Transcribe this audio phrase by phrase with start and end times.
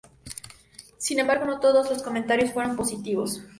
[0.97, 3.43] Sin embargo, no todos los comentarios fueron positivos.